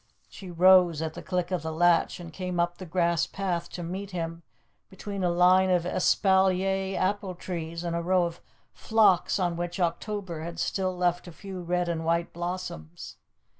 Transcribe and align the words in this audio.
She 0.27 0.49
rose 0.49 0.99
at 1.03 1.13
the 1.13 1.21
click 1.21 1.51
of 1.51 1.61
the 1.61 1.71
latch, 1.71 2.19
and 2.19 2.33
came 2.33 2.59
up 2.59 2.79
the 2.79 2.87
grass 2.87 3.27
path 3.27 3.69
to 3.73 3.83
meet 3.83 4.09
him 4.09 4.41
between 4.89 5.23
a 5.23 5.29
line 5.29 5.69
of 5.69 5.85
espalier 5.85 6.97
apple 6.97 7.35
trees 7.35 7.83
and 7.83 7.95
a 7.95 8.01
row 8.01 8.23
of 8.23 8.41
phlox 8.73 9.37
on 9.37 9.55
which 9.57 9.79
October 9.79 10.41
had 10.41 10.57
still 10.59 10.97
left 10.97 11.27
a 11.27 11.31
few 11.31 11.61
red 11.61 11.87
and 11.87 12.03
white 12.03 12.33
blossoms. 12.33 13.17